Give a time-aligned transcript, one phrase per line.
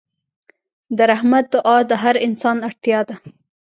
[0.97, 3.15] د رحمت دعا د هر انسان اړتیا ده.